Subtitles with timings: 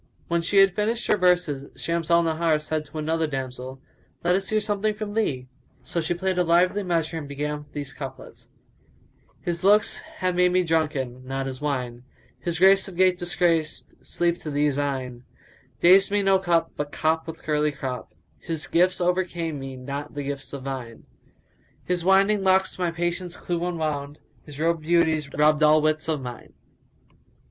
[0.29, 3.79] When she had finished her verses, Shams al Nahar said to another damsel,
[4.23, 5.47] "Let us hear something from thee!"
[5.83, 8.49] So she played a lively measure and began these couplets,
[9.45, 13.93] "His[FN#180] looks have made me drunken, not his wine; * His grace of gait disgraced
[14.03, 15.23] sleep to these eyne:
[15.81, 20.15] Dazed me no cup, but cop with curly crop; * His gifts overcame me not
[20.15, 21.05] the gifts of vine:
[21.83, 26.21] His winding locks my patience clue unwound: * His robed beauties robbed all wits of
[26.21, 26.53] mine."